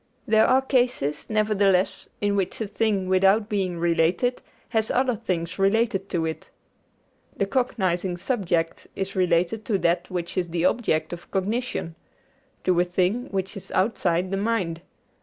There 0.27 0.47
are 0.47 0.63
cases, 0.63 1.29
nevertheless, 1.29 2.09
in 2.21 2.35
which 2.35 2.59
a 2.59 2.65
thing, 2.65 3.07
without 3.07 3.47
being 3.47 3.77
related, 3.77 4.41
has 4.69 4.89
other 4.89 5.13
things 5.15 5.59
related 5.59 6.09
to 6.09 6.25
it. 6.25 6.49
The 7.37 7.45
cognizing 7.45 8.17
subject 8.17 8.87
is 8.95 9.15
related 9.15 9.63
to 9.65 9.77
that 9.77 10.09
which 10.09 10.37
is 10.37 10.49
the 10.49 10.65
object 10.65 11.13
of 11.13 11.29
cognition 11.29 11.93
to 12.63 12.79
a 12.79 12.83
thing 12.83 13.25
which 13.29 13.55
is 13.55 13.69
outside 13.73 14.31
the 14.31 14.37
mind. 14.37 14.81